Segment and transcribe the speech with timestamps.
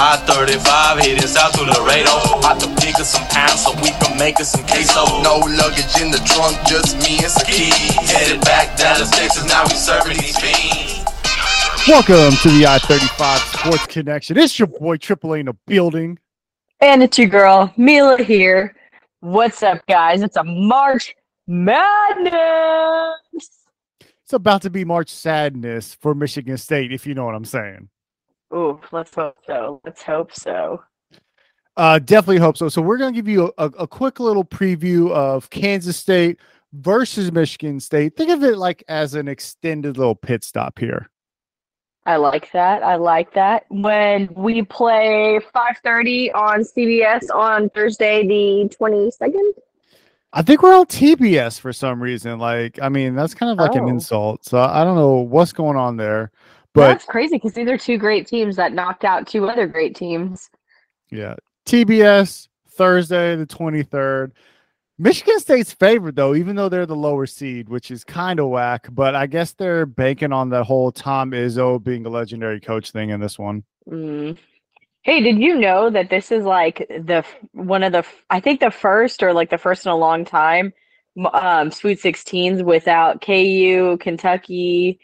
[0.00, 2.38] I-35 heading south to Laredo.
[2.38, 5.04] About to pick up some pounds so we can make us some queso.
[5.22, 7.74] No luggage in the trunk, just me and some keys.
[8.06, 11.04] Headed back Dallas, Texas, now we serving these fiends.
[11.88, 14.38] Welcome to the I 35 Sports Connection.
[14.38, 16.20] It's your boy Triple A in the building.
[16.80, 18.76] And it's your girl, Mila here.
[19.18, 20.22] What's up, guys?
[20.22, 21.16] It's a March
[21.48, 22.30] Madness.
[24.22, 27.88] It's about to be March Sadness for Michigan State, if you know what I'm saying.
[28.54, 29.80] Ooh, let's hope so.
[29.84, 30.82] Let's hope so.
[31.76, 32.68] Uh, definitely hope so.
[32.68, 36.40] So we're going to give you a, a quick little preview of Kansas State
[36.72, 38.16] versus Michigan State.
[38.16, 41.08] Think of it like as an extended little pit stop here.
[42.06, 42.82] I like that.
[42.82, 43.64] I like that.
[43.68, 49.52] When we play 5:30 on CBS on Thursday the 22nd.
[50.32, 52.38] I think we're on TBS for some reason.
[52.38, 53.88] Like, I mean, that's kind of like an Oh.
[53.88, 54.44] insult.
[54.44, 56.30] So I don't know what's going on there.
[56.78, 59.96] But That's crazy because these are two great teams that knocked out two other great
[59.96, 60.48] teams.
[61.10, 61.34] yeah,
[61.66, 64.30] TBS Thursday the 23rd.
[65.00, 68.88] Michigan State's favored though, even though they're the lower seed, which is kind of whack.
[68.90, 73.10] But I guess they're banking on the whole Tom Izzo being a legendary coach thing
[73.10, 73.64] in this one.
[73.88, 74.36] Mm.
[75.02, 78.70] Hey, did you know that this is like the one of the I think the
[78.70, 80.72] first or like the first in a long time
[81.32, 85.00] um Sweet 16s without KU, Kentucky,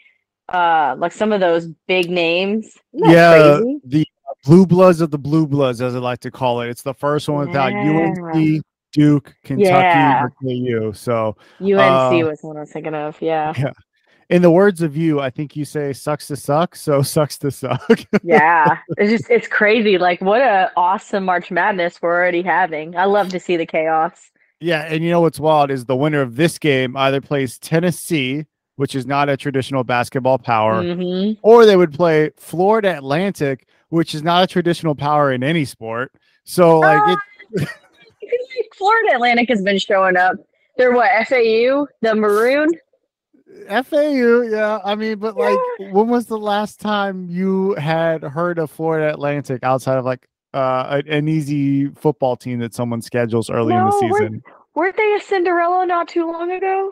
[0.51, 2.77] uh like some of those big names.
[2.93, 3.81] Yeah, crazy?
[3.85, 4.07] the
[4.45, 6.69] blue bloods of the blue bloods, as I like to call it.
[6.69, 8.61] It's the first one without UNC,
[8.93, 10.23] Duke, Kentucky, Yeah.
[10.23, 10.93] or KU.
[10.93, 13.19] So, UNC uh, was what I was thinking of.
[13.21, 13.53] Yeah.
[13.57, 13.71] Yeah.
[14.29, 17.51] in the words of you, I think you say "sucks to suck," so sucks to
[17.51, 18.01] suck.
[18.23, 18.77] Yeah.
[18.97, 19.97] It's just it's crazy.
[19.97, 22.95] Like what a awesome March Madness we're already having.
[22.95, 24.29] I love to see the chaos.
[24.61, 28.45] yeah, and you know what's wild is the winner of this game either plays Tennessee,
[28.75, 34.13] which is not a traditional basketball power, hmm or they would play Florida Atlantic, which
[34.15, 36.11] is not a traditional power in any sport.
[36.43, 37.17] So, like,
[37.53, 37.69] it,
[38.77, 40.35] Florida Atlantic has been showing up.
[40.77, 42.69] They're what FAU, the maroon.
[43.69, 44.79] FAU, yeah.
[44.83, 45.57] I mean, but like,
[45.91, 51.01] when was the last time you had heard of Florida Atlantic outside of like uh,
[51.07, 54.43] an easy football team that someone schedules early in the No, we're- season?
[54.75, 56.91] Weren't they a Cinderella not too long ago?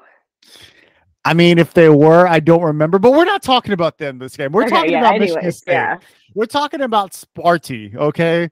[1.25, 4.35] I mean, if they were, I don't remember, but we're not talking about them this
[4.35, 4.51] game.
[4.51, 5.71] We're Okay, talking yeah, about Michigan anyways, State.
[5.71, 5.97] yeah.
[6.35, 8.49] We're talking about Sparty, okay?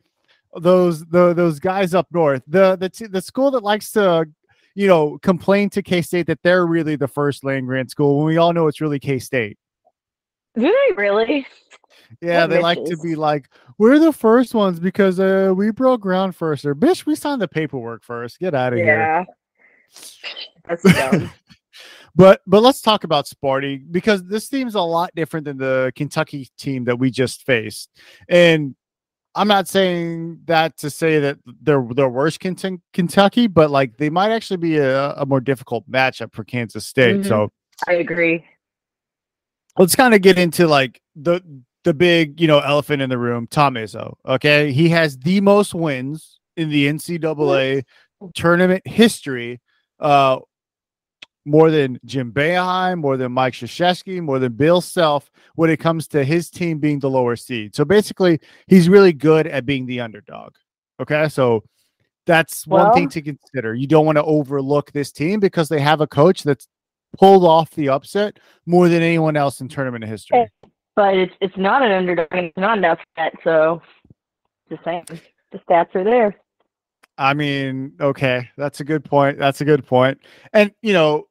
[0.58, 2.44] Those the those guys up north.
[2.48, 4.26] The the t- the school that likes to
[4.76, 8.28] you know complain to K State that they're really the first land grant school when
[8.28, 9.58] we all know it's really K State.
[10.56, 11.48] Do they really?
[12.22, 16.02] Yeah, What they like to be like, we're the first ones because uh, we broke
[16.02, 16.66] ground first.
[16.66, 18.38] Or, bitch, we signed the paperwork first.
[18.38, 18.86] Get out of here.
[18.86, 19.24] Yeah.
[20.68, 21.32] That's dumb.
[22.16, 26.50] But but let's talk about Sparty because this team's a lot different than the Kentucky
[26.58, 27.90] team that we just faced.
[28.28, 28.76] And
[29.34, 34.10] I'm not saying that to say that they're they're worse Kentucky, Kentucky, but like they
[34.10, 37.22] might actually be a, a more difficult matchup for Kansas State.
[37.22, 37.28] Mhm.
[37.28, 37.52] So
[37.88, 38.44] I agree.
[39.78, 41.42] let's kind of get into like the
[41.84, 45.74] the big you know elephant in the room tom izzo okay he has the most
[45.74, 47.84] wins in the ncaa
[48.36, 49.60] tournament history
[50.00, 50.38] uh
[51.46, 56.08] more than jim Boeheim, more than mike Krzyzewski, more than bill self when it comes
[56.10, 60.00] to his team being the lower seed so basically he's really good at being the
[60.00, 60.54] underdog
[61.00, 61.64] okay so
[62.28, 66.02] that's one thing to consider you don't want to overlook this team because they have
[66.02, 66.68] a coach that's
[67.18, 70.40] pulled off the upset more than anyone else in tournament history.
[70.40, 73.82] Eh, but it's it's not an underdog it's not an upset, so
[74.70, 75.06] just saying.
[75.52, 76.36] The stats are there.
[77.18, 79.38] I mean, okay, that's a good point.
[79.38, 80.20] That's a good point.
[80.54, 81.28] And you know,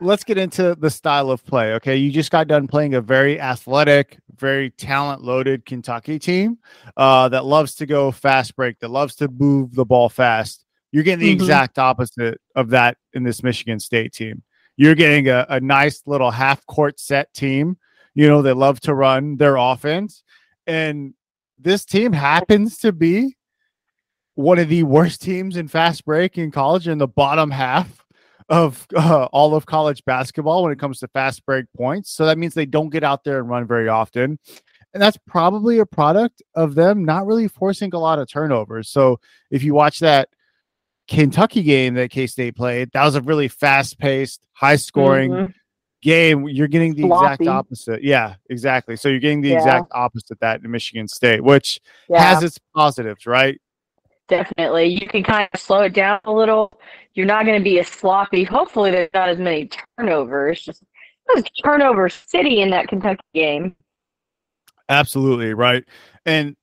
[0.00, 1.74] let's get into the style of play.
[1.74, 6.58] Okay, you just got done playing a very athletic, very talent-loaded Kentucky team
[6.96, 10.64] uh, that loves to go fast break, that loves to move the ball fast.
[10.92, 11.40] You're getting the Mhm.
[11.40, 14.42] exact opposite of that in this Michigan State team.
[14.76, 17.76] You're getting a, a nice little half-court set team.
[18.14, 20.22] You know, they love to run their offense,
[20.66, 21.14] and
[21.58, 23.36] this team happens to be
[24.34, 27.99] one of the worst teams in fast break in college in the bottom half
[28.50, 32.10] of uh, all of college basketball when it comes to fast break points.
[32.10, 34.38] So that means they don't get out there and run very often.
[34.92, 38.90] And that's probably a product of them not really forcing a lot of turnovers.
[38.90, 39.20] So
[39.52, 40.28] if you watch that
[41.06, 45.54] Kentucky game that K State played, that was a really fast paced, high scoring Mhm.
[46.02, 46.48] game.
[46.48, 48.02] You're getting the exact opposite.
[48.02, 48.96] Yeah, exactly.
[48.96, 49.58] So you're getting the Yeah.
[49.58, 53.60] exact opposite that in Michigan State, which Yeah, has its positives, right?
[54.28, 54.86] definitely.
[54.86, 56.72] You can kind of slow it down a little.
[57.14, 58.44] You're not going to be as sloppy.
[58.44, 59.68] Hopefully, there's not as many
[59.98, 60.62] turnovers.
[60.62, 60.82] Just
[61.34, 63.74] was turnover city in that Kentucky game.
[64.88, 65.84] Absolutely right.
[66.26, 66.56] And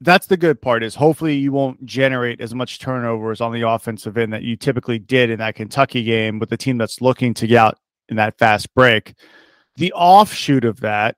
[0.00, 4.16] that's the good part is hopefully you won't generate as much turnovers on the offensive
[4.16, 7.46] end that you typically did in that Kentucky game with the team that's looking to
[7.46, 7.78] get out
[8.08, 9.14] in that fast break.
[9.76, 11.16] The offshoot of that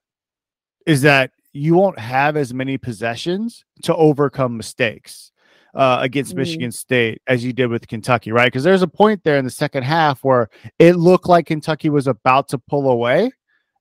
[0.86, 5.29] is that you won't have as many possessions to overcome mistakes
[5.74, 6.38] uh, against Mm.
[6.38, 8.46] Michigan State as you did with Kentucky, right?
[8.46, 12.06] Because there's a point there in the second half where it looked like Kentucky was
[12.06, 13.30] about to pull away,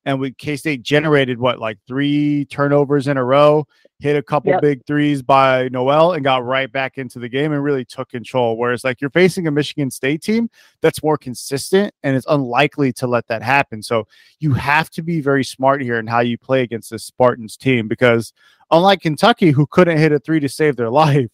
[0.06, 3.68] and we K State generated what like three turnovers in a row,
[4.00, 4.62] hit a couple Yep.
[4.62, 8.56] big threes by Nowell, and got right back into the game and really took control.
[8.58, 10.50] Whereas like you're facing a Michigan State team
[10.82, 13.84] that's more consistent and it's unlikely to let that happen.
[13.84, 14.08] So
[14.40, 17.88] you have to be very smart here in how you play against this Spartans team
[17.90, 18.32] because
[18.72, 21.30] unlike Kentucky, who couldn't hit a three to save their life,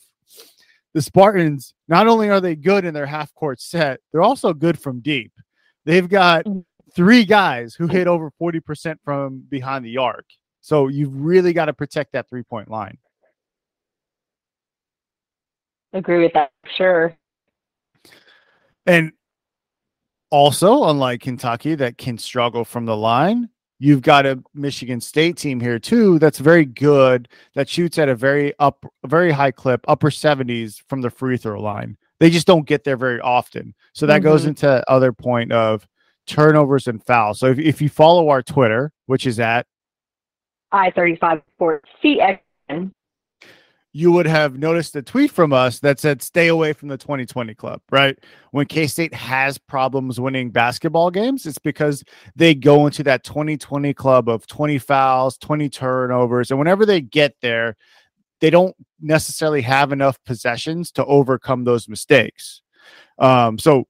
[0.96, 4.80] the Spartans not only are they good in their half court set, they're also good
[4.80, 5.34] from deep.
[5.84, 6.64] They've got Mhm.
[6.94, 10.26] three guys who hit over 40% from behind the arc.
[10.62, 12.98] So you've really got to protect that three point line.
[15.92, 16.52] Agree with that.
[16.78, 17.16] Sure.
[18.86, 19.12] And
[20.30, 23.50] also, unlike Kentucky, that can struggle from the line,
[23.80, 28.16] you've got a Michigan State team here too that's very good, that shoots at a
[28.16, 31.98] very up, very high clip, upper 70s from the free throw line.
[32.20, 33.74] They just don't get there very often.
[33.94, 34.50] So that goes Mhm.
[34.50, 35.86] into other point of
[36.28, 37.40] turnovers and fouls.
[37.40, 39.68] So if, if you follow our Twitter, which is at
[40.72, 42.40] I thirty five sports CX.
[43.96, 47.56] You would have noticed a tweet from us that said stay away from the 2020
[47.56, 48.20] club, right?
[48.52, 52.04] When K State has problems winning basketball games, it's because
[52.36, 56.52] they go into that 2020 club of 20 fouls, 20 turnovers.
[56.52, 57.78] And whenever they get there,
[58.42, 62.64] they don't necessarily have enough possessions to overcome those mistakes.
[63.18, 63.88] Um, so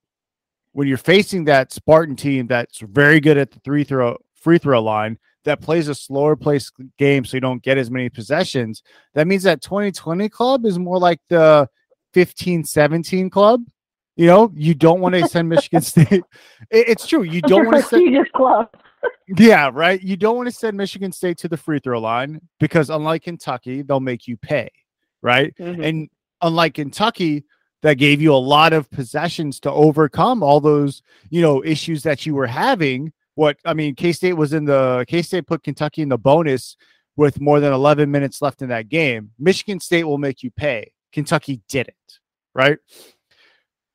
[0.73, 4.83] when you're facing that Spartan team that's very good at the three throw free throw
[4.83, 8.83] line, that plays a slower pace game so you don't get as many possessions,
[9.13, 11.68] that means that 2020 club is more like the
[12.13, 13.63] 15 17 club.
[14.18, 16.12] You know, you don't want to send Michigan State.
[16.71, 17.24] It- it's true.
[17.24, 18.68] You don't want to send club.
[19.38, 20.01] yeah, right.
[20.01, 23.81] You don't want to send Michigan State to the free throw line because unlike Kentucky,
[23.81, 24.69] they'll make you pay,
[25.21, 25.53] right?
[25.59, 25.86] Mhm.
[25.86, 26.09] And
[26.41, 27.44] unlike Kentucky,
[27.83, 32.25] that gave you a lot of possessions to overcome all those, you know, issues that
[32.25, 33.13] you were having.
[33.35, 36.77] What I mean, K State was in the K State put Kentucky in the bonus
[37.17, 39.31] with more than 11 minutes left in that game.
[39.39, 40.91] Michigan State will make you pay.
[41.11, 42.19] Kentucky didn't,
[42.53, 42.77] right?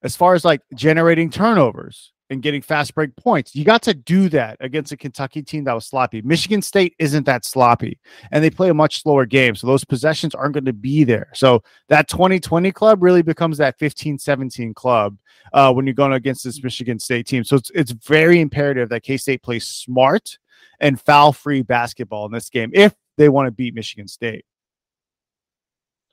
[0.02, 4.29] As far as like generating turnovers and getting fast break points, you got to do
[4.31, 6.23] that against a Kentucky team that was sloppy.
[6.23, 7.99] Michigan State isn't that sloppy
[8.31, 9.56] and they play a much slower game.
[9.56, 11.29] So those possessions aren't going to be there.
[11.35, 15.19] So that 2020 club really becomes that 15 17 club
[15.53, 17.43] uh, when you're going against this Michigan State team.
[17.43, 20.38] So it's, it's very imperative that K State plays smart
[20.79, 24.44] and foul free basketball in this game if they want to beat Michigan State.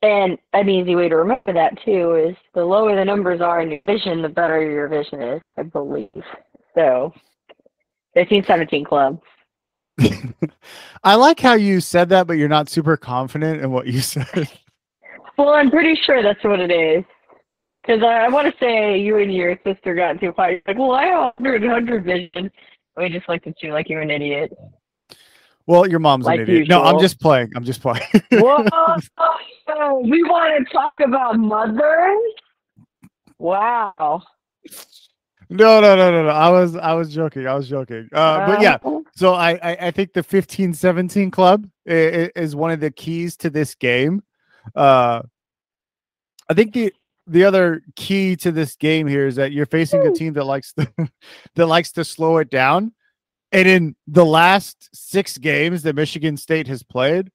[0.01, 3.71] And an easy way to remember that too is the lower the numbers are in
[3.71, 6.09] your vision, the better your vision is, I believe.
[6.75, 7.13] So,
[8.13, 9.19] 15 17 club.
[11.03, 14.49] I like how you said that, but you're not super confident in what you said.
[15.38, 17.03] Well, I'm pretty sure that's what it is.
[17.81, 20.61] Because I, I want to say you and your sister got into a fight.
[20.67, 22.51] Like, well, I have 100, 100 vision.
[22.97, 24.51] We just looked at you like you're an idiot.
[25.68, 26.69] Well, your mom's Like an idiot.
[26.69, 27.52] No, I'm just playing.
[27.56, 28.02] I'm just playing.
[28.31, 28.64] Whoa!
[30.02, 32.18] we want to talk about mothers?
[33.38, 33.94] Wow.
[35.50, 36.30] no, no, no, no, no.
[36.30, 37.47] I was, I was joking.
[37.47, 38.07] I was joking.
[38.14, 42.56] Uh, but yeah, Uh, so I, I, I think the 15 17 club is, is
[42.56, 44.24] one of the keys to this game.
[44.74, 45.21] Uh,
[46.50, 46.94] I think the
[47.30, 50.71] the other key to this game here is that you're facing a team that likes
[50.74, 50.90] to
[51.56, 52.94] that likes to slow it down.
[53.51, 57.31] And in the last six games that Michigan State has played,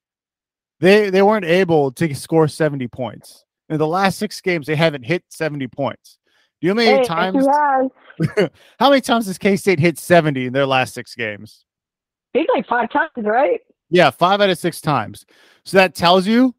[0.80, 3.44] they they weren't able to score 70 points.
[3.68, 6.18] In the last six games, they haven't hit 70 points.
[6.60, 7.46] Do you know how many hey, times?
[7.46, 8.50] Has.
[8.78, 11.64] How many times has K State hit 70 in their last six games?
[12.32, 13.60] Think like five times, right?
[13.90, 15.24] Yeah, five out of six times.
[15.64, 16.54] So that tells you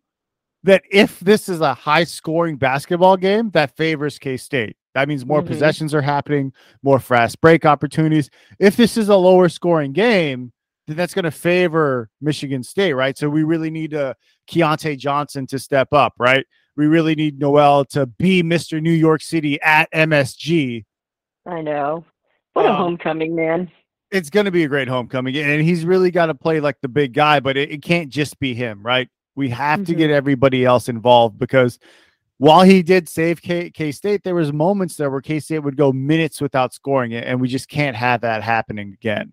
[0.63, 4.75] that if this is a high scoring basketball game, that favors K State.
[4.93, 5.47] That means more Mhm.
[5.47, 8.29] possessions are happening, more fast break opportunities.
[8.59, 10.51] If this is a lower scoring game,
[10.87, 13.17] then that's going to favor Michigan State, right?
[13.17, 14.13] So we really need uh,
[14.49, 16.45] Keyontae Johnson to step up, right?
[16.75, 18.81] We really need Nowell to be Mr.
[18.81, 20.83] New York City at MSG.
[21.45, 22.05] I know.
[22.53, 23.71] What a Um, homecoming, man.
[24.11, 26.87] it's going to be a great homecoming, and he's really got to play like the
[26.87, 29.07] big guy, but it, it can't just be him, right?
[29.35, 29.97] We have to Mhm.
[29.97, 31.79] get everybody else involved because
[32.43, 35.93] while he did save K State, there was moments there where K State would go
[35.93, 39.31] minutes without scoring it, and we just can't have that happening again.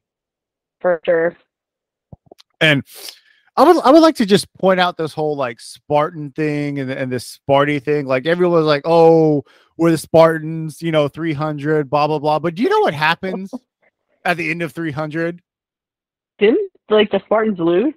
[0.78, 1.36] For sure.
[2.60, 2.84] And
[3.56, 6.88] I would I would like to just point out this whole like Spartan thing and,
[6.88, 8.06] and this Sparty thing.
[8.06, 9.42] Like everyone was like, oh,
[9.76, 12.38] we're the Spartans, you know, 300, blah, blah, blah.
[12.38, 13.52] But do you know what happens
[14.24, 15.42] at the end of 300?
[16.38, 17.94] Didn't like the Spartans lose?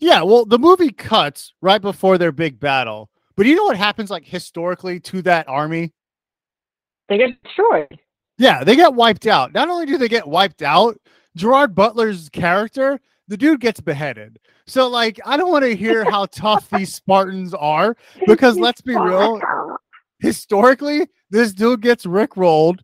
[0.00, 3.10] Yeah, well, the movie cuts right before their big battle.
[3.38, 5.92] But you know what happens like historically to that army?
[7.08, 8.00] They get destroyed.
[8.36, 9.54] Yeah, they get wiped out.
[9.54, 10.98] Not only do they get wiped out,
[11.36, 14.40] Gerard Butler's character, the dude gets beheaded.
[14.66, 18.96] So, like, I don't want to hear how tough these Spartans are because let's be
[18.96, 19.40] real,
[20.18, 22.80] historically, this dude gets rickrolled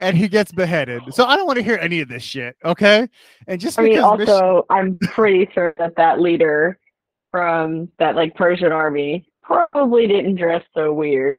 [0.00, 1.00] and he gets beheaded.
[1.12, 2.56] So I don't want to hear any of this shit.
[2.62, 3.08] Okay.
[3.46, 6.78] And just I mean, because Mich- also, I'm pretty sure that that leader
[7.30, 11.38] from that like Persian army probably didn't dress so weird.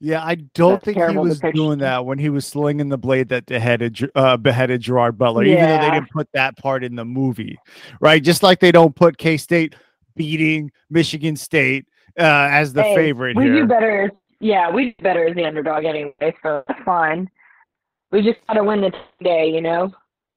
[0.00, 1.56] yeah, I don't That's think he was depiction.
[1.64, 5.66] doing that when he was slinging the blade that beheaded, uh, beheaded Gerard Butler, even
[5.68, 7.58] though they didn't put that part in the movie,
[8.00, 8.22] right?
[8.22, 9.74] Just like they don't put K State
[10.16, 11.86] beating Michigan State
[12.18, 13.54] uh, as the Hey, favorite we here.
[13.62, 14.12] do better.
[14.40, 17.28] Yeah, we do better as the underdog anyway, so that's fine.
[18.12, 19.92] We just gotta win the day, you know.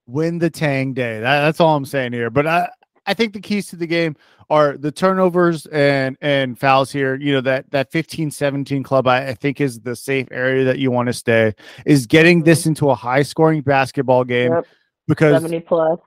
[0.08, 1.20] win the Tang Day.
[1.20, 2.30] That, that's all I'm saying here.
[2.30, 2.70] But I,
[3.08, 4.16] I think the keys to the game
[4.50, 7.16] are the turnovers and and fouls here.
[7.16, 10.92] You know that that 15-17 club I, I think is the safe area that you
[10.92, 11.54] want to stay.
[11.86, 14.66] Is getting this into a high scoring basketball game Yep,
[15.08, 16.00] because seventy plus.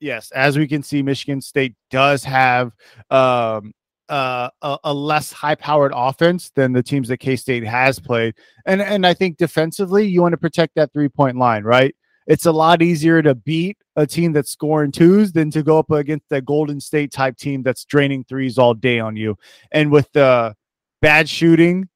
[0.00, 2.72] yes, as we can see, Michigan State does have
[3.10, 3.72] um,
[4.08, 8.34] uh, a, a less high powered offense than the teams that K State has played,
[8.64, 11.94] and and I think defensively you want to protect that three point line, right?
[12.28, 15.90] It's a lot easier to beat a team that's scoring twos than to go up
[15.90, 19.36] against that Golden State type team that's draining threes all day on you.
[19.72, 20.54] And with the
[21.00, 21.88] bad shooting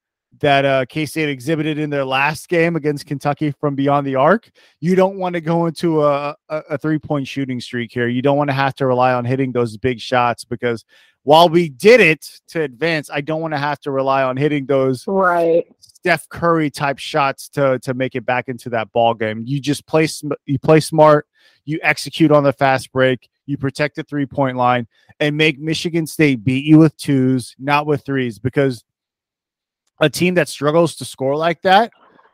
[0.43, 4.51] that uh, K State exhibited in their last game against Kentucky from beyond the arc,
[4.81, 8.09] you don't want to go into a, a, a three point shooting streak here.
[8.09, 10.85] You don't want to have to rely on hitting those big shots because
[11.23, 14.67] while we did it to advance, I don't want to have to rely on hitting
[14.67, 15.65] those Right.
[15.79, 19.45] Steph Curry type shots to to make it back into that ball game.
[19.47, 21.27] You just play sm- you play smart,
[21.65, 24.89] you execute on the fast break, you protect the three point line,
[25.21, 28.83] and make Michigan State beat you with twos, not with threes, because
[30.01, 31.93] a team that struggles to score like that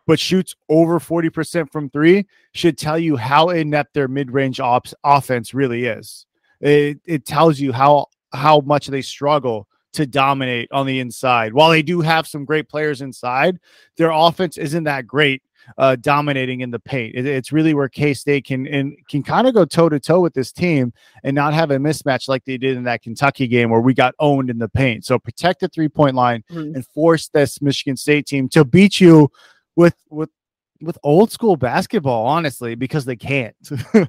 [0.08, 5.52] but shoots over 40% from three should tell you how inept their mid-range ops offense
[5.52, 6.24] really is.
[6.62, 11.52] It, it tells you how how much they struggle to dominate on the inside.
[11.52, 13.58] While they do have some great players inside,
[13.96, 15.42] their offense isn't that great
[15.76, 17.14] uh, dominating in the paint.
[17.14, 20.20] It- it's really where K State can and can kind of go toe to toe
[20.20, 23.68] with this team and not have a mismatch like they did in that Kentucky game
[23.70, 25.04] where we got owned in the paint.
[25.04, 26.74] So protect the three point line Mhm.
[26.74, 29.28] and force this Michigan State team to beat you
[29.76, 30.30] with with
[30.80, 33.56] with old school basketball, honestly, because they can't.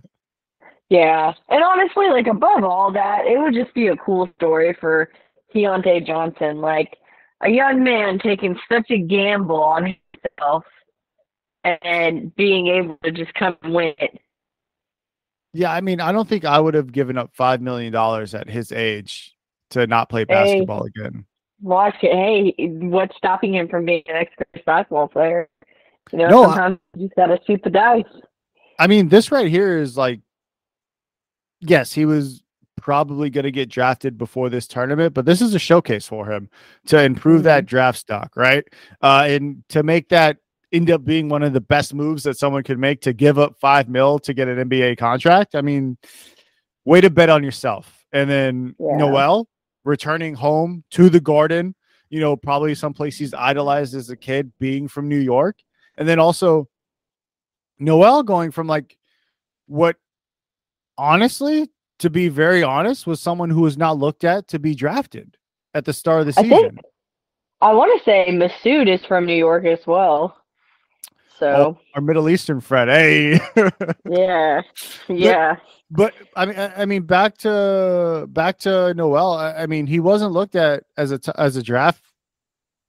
[0.90, 1.34] Yeah.
[1.50, 5.10] And honestly, like above all that, it would just be a cool story for
[5.54, 6.62] Keyontae Johnson.
[6.62, 6.98] Like
[7.42, 10.64] a young man taking such a gamble on himself
[11.64, 14.20] and being able to just come and win it.
[15.54, 18.50] yeah, I mean, I don't think I would have given up five million dollars at
[18.50, 19.36] his age
[19.72, 21.26] to not play basketball again.
[21.62, 22.14] Watch it.
[22.14, 25.50] Hey, what's stopping him from being an expert basketball player?
[26.12, 28.04] You know, No, I- sometimes you just gotta shoot the dice.
[28.80, 30.22] I mean, this right here is like,
[31.60, 32.42] yes, he was
[32.78, 36.50] probably going to get drafted before this tournament, but this is a showcase for him
[36.86, 38.64] to improve that draft stock, right?
[39.02, 40.38] Uh, and to make that
[40.72, 43.58] end up being one of the best moves that someone could make to give up
[43.60, 45.56] five mil to get an NBA contract.
[45.56, 45.98] I mean,
[46.86, 48.04] way to bet on yourself.
[48.12, 48.98] And then Yeah.
[48.98, 49.48] Nowell
[49.84, 51.76] returning home to the Garden,
[52.10, 55.58] you know, probably someplace he's idolized as a kid, being from New York.
[55.98, 56.68] And then also
[57.80, 58.98] Nowell going from like
[59.68, 59.96] what
[60.98, 65.38] honestly, to be very honest, was someone who was not looked at to be drafted
[65.74, 66.60] at the start of the I season.
[66.60, 66.80] think
[67.62, 70.36] I want to say Massoud is from New York as well.
[71.40, 72.90] So Our Middle Eastern friend.
[72.90, 73.40] Hey.
[74.10, 74.62] yeah,
[75.08, 75.56] yeah,
[75.90, 79.34] but I mean, I I mean, back to back to Nowell.
[79.34, 82.04] I, I mean, he wasn't looked at as a t- as a draft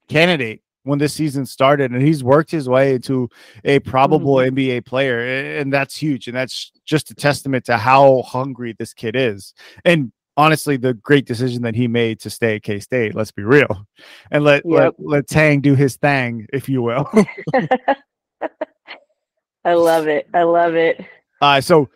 [0.09, 3.29] candidate when this season started, and he's worked his way into
[3.63, 4.55] a probable mm-hmm.
[4.55, 6.27] NBA player, and that's huge.
[6.27, 9.53] And that's just a testament to how hungry this kid is.
[9.85, 13.15] And honestly, the great decision that he made to stay at K State.
[13.15, 13.87] Let's be real,
[14.29, 14.73] and let Yep.
[14.73, 17.09] let let Tang do his thing, if you will.
[19.65, 20.27] I love it.
[20.33, 20.99] I love it.
[21.41, 21.63] All right.
[21.63, 21.89] so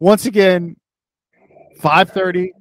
[0.00, 0.76] once again,
[1.80, 2.52] five thirty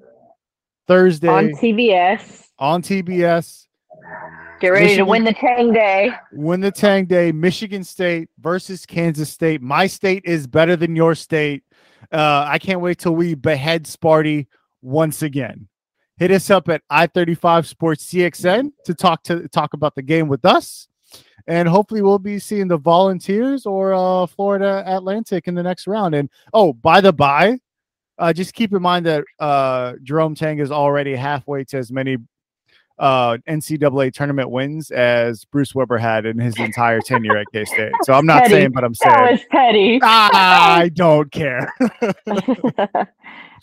[0.87, 3.65] Thursday On TBS, on TBS.
[4.59, 6.11] get ready Michigan- to win the Tang Day.
[6.31, 9.61] Win the Tang Day, Michigan State versus Kansas State.
[9.61, 11.63] My state is better than your state.
[12.11, 14.45] Uh, I can't wait till we behead Sparty
[14.83, 15.67] once again.
[16.17, 20.45] Hit us up at I35 Sports CXN to talk to talk about the game with
[20.45, 20.87] us.
[21.47, 26.15] And hopefully we'll be seeing the Volunteers or uh, Florida Atlantic in the next round.
[26.15, 27.59] And oh, by the by,
[28.17, 32.17] uh, just keep in mind that uh, Jerome Tang is already halfway to as many
[32.97, 37.91] uh, NCAA tournament wins as Bruce Weber had in his entire tenure at K State.
[38.03, 38.53] So I'm not Petty.
[38.53, 39.99] saying, but I'm saying That was petty.
[40.01, 41.73] I don't care.
[42.25, 43.09] but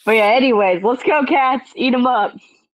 [0.07, 1.73] yeah, anyways, let's go, cats.
[1.77, 2.37] Eat them up.